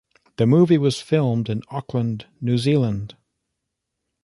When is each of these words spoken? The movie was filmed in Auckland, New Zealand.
The 0.37 0.47
movie 0.47 0.79
was 0.79 0.99
filmed 0.99 1.47
in 1.47 1.61
Auckland, 1.69 2.25
New 2.41 2.57
Zealand. 2.57 3.15